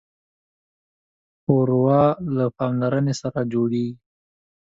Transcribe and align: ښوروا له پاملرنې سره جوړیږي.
ښوروا 1.41 2.03
له 2.35 2.45
پاملرنې 2.57 3.13
سره 3.21 3.39
جوړیږي. 3.53 3.95